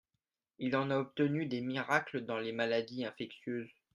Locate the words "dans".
2.25-2.39